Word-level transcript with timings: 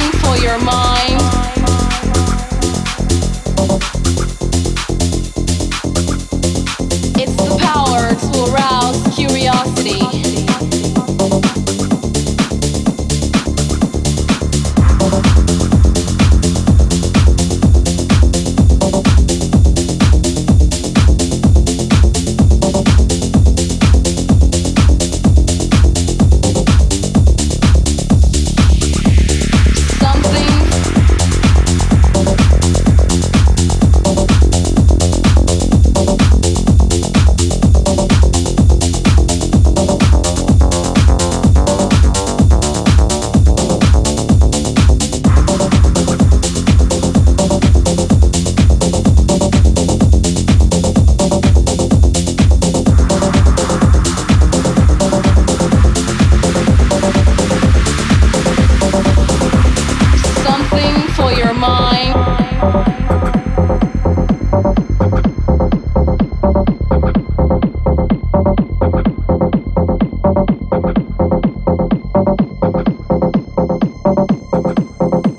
for 0.00 0.36
your 0.38 0.58
mind. 0.58 1.23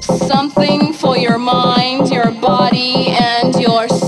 Something 0.02 0.94
for 0.94 1.18
your 1.18 1.38
mind, 1.38 2.10
your 2.10 2.32
body, 2.32 3.08
and 3.10 3.56
your 3.60 3.88
soul. 3.88 4.05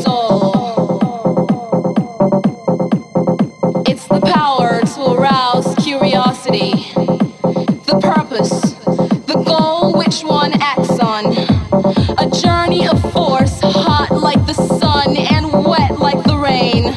force, 13.11 13.59
hot 13.61 14.11
like 14.11 14.45
the 14.45 14.53
sun 14.53 15.17
and 15.17 15.51
wet 15.65 15.99
like 15.99 16.23
the 16.23 16.37
rain. 16.37 16.93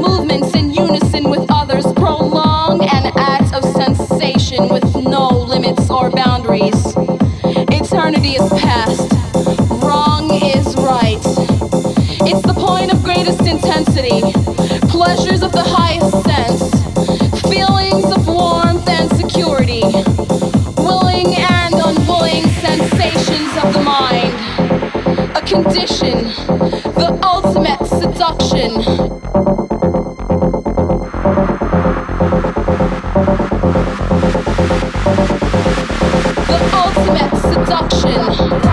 Movements 0.00 0.54
in 0.54 0.70
unison 0.72 1.30
with 1.30 1.46
others 1.50 1.84
an 2.82 3.12
act 3.16 3.54
of 3.54 3.64
sensation 3.64 4.68
with 4.68 4.84
no 4.96 5.28
limits 5.28 5.90
or 5.90 6.10
boundaries. 6.10 6.94
Eternity 7.44 8.36
is 8.36 8.48
past, 8.60 9.12
wrong 9.82 10.30
is 10.30 10.74
right. 10.76 11.20
It's 12.28 12.42
the 12.42 12.54
point 12.54 12.92
of 12.92 13.02
greatest 13.02 13.40
intensity, 13.46 14.20
pleasures 14.88 15.42
of 15.42 15.52
the 15.52 15.62
heart. 15.62 15.79
condition, 25.62 26.24
the 26.96 27.20
ultimate 27.22 27.84
seduction. 27.86 28.80
The 36.48 36.58
ultimate 36.72 37.36
seduction. 37.36 38.69